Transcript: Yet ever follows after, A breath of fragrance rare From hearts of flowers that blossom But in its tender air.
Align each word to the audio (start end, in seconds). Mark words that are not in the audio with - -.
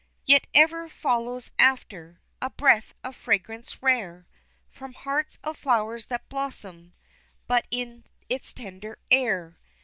Yet 0.25 0.47
ever 0.55 0.89
follows 0.89 1.51
after, 1.59 2.21
A 2.41 2.49
breath 2.49 2.95
of 3.03 3.15
fragrance 3.15 3.83
rare 3.83 4.25
From 4.71 4.93
hearts 4.95 5.37
of 5.43 5.59
flowers 5.59 6.07
that 6.07 6.27
blossom 6.27 6.93
But 7.45 7.67
in 7.69 8.05
its 8.27 8.51
tender 8.51 8.97
air. 9.11 9.59